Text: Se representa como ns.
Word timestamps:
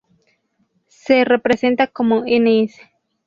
Se 0.87 1.23
representa 1.25 1.85
como 1.97 2.15
ns. 2.23 2.73